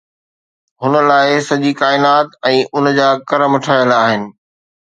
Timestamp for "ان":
2.79-2.91